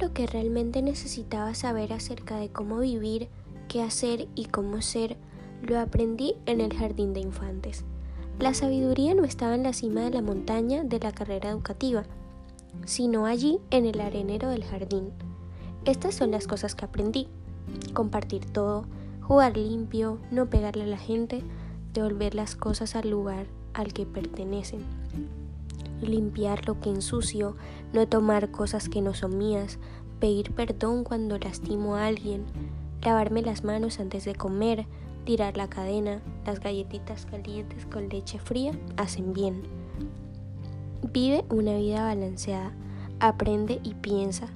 [0.00, 3.28] lo que realmente necesitaba saber acerca de cómo vivir,
[3.68, 5.16] qué hacer y cómo ser,
[5.62, 7.84] lo aprendí en el jardín de infantes.
[8.38, 12.04] La sabiduría no estaba en la cima de la montaña de la carrera educativa,
[12.86, 15.10] sino allí en el arenero del jardín.
[15.84, 17.28] Estas son las cosas que aprendí.
[17.92, 18.86] Compartir todo,
[19.20, 21.42] jugar limpio, no pegarle a la gente,
[21.92, 24.80] devolver las cosas al lugar al que pertenecen.
[26.00, 27.56] Limpiar lo que ensucio,
[27.92, 29.78] no tomar cosas que no son mías,
[30.20, 32.44] pedir perdón cuando lastimo a alguien,
[33.02, 34.86] lavarme las manos antes de comer,
[35.24, 39.62] tirar la cadena, las galletitas calientes con leche fría hacen bien.
[41.12, 42.72] Vive una vida balanceada,
[43.18, 44.48] aprende y piensa,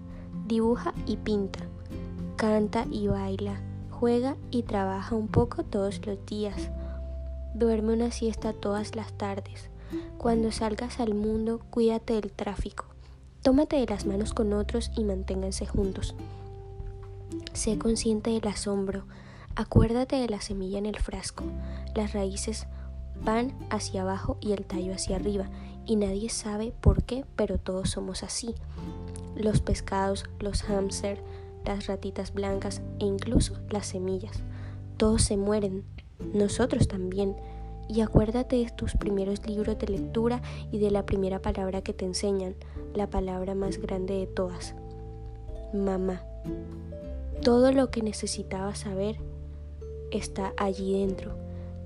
[0.46, 1.60] dibuja y pinta,
[2.36, 6.70] canta y baila, juega y trabaja un poco todos los días.
[7.54, 9.70] Duerme una siesta todas las tardes.
[10.18, 12.93] Cuando salgas al mundo, cuídate del tráfico.
[13.44, 16.14] Tómate de las manos con otros y manténganse juntos.
[17.52, 19.04] Sé consciente del asombro.
[19.54, 21.44] Acuérdate de la semilla en el frasco.
[21.94, 22.66] Las raíces
[23.22, 25.50] van hacia abajo y el tallo hacia arriba.
[25.84, 28.54] Y nadie sabe por qué, pero todos somos así.
[29.36, 31.20] Los pescados, los hámster,
[31.66, 34.42] las ratitas blancas e incluso las semillas.
[34.96, 35.84] Todos se mueren,
[36.32, 37.36] nosotros también.
[37.88, 42.04] Y acuérdate de tus primeros libros de lectura y de la primera palabra que te
[42.04, 42.54] enseñan,
[42.94, 44.74] la palabra más grande de todas,
[45.72, 46.22] mamá.
[47.42, 49.16] Todo lo que necesitabas saber
[50.10, 51.36] está allí dentro.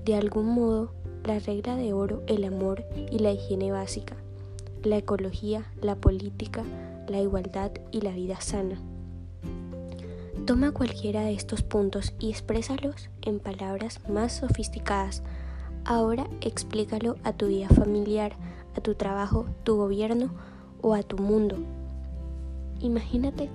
[0.05, 0.91] De algún modo,
[1.25, 4.15] la regla de oro, el amor y la higiene básica,
[4.83, 6.63] la ecología, la política,
[7.07, 8.81] la igualdad y la vida sana.
[10.45, 15.21] Toma cualquiera de estos puntos y exprésalos en palabras más sofisticadas.
[15.85, 18.33] Ahora explícalo a tu vida familiar,
[18.75, 20.29] a tu trabajo, tu gobierno
[20.81, 21.57] o a tu mundo.
[22.79, 23.49] Imagínate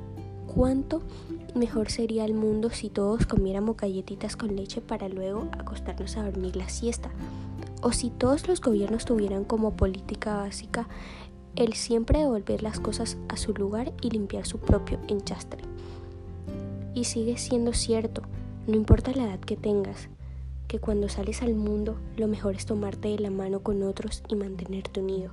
[0.55, 1.03] cuánto
[1.55, 6.57] mejor sería el mundo si todos comiéramos galletitas con leche para luego acostarnos a dormir
[6.57, 7.11] la siesta.
[7.83, 10.89] O si todos los gobiernos tuvieran como política básica
[11.57, 15.63] el siempre devolver las cosas a su lugar y limpiar su propio enchastre.
[16.95, 18.23] Y sigue siendo cierto,
[18.67, 20.09] no importa la edad que tengas,
[20.75, 24.35] que cuando sales al mundo lo mejor es tomarte de la mano con otros y
[24.35, 25.31] mantenerte unido.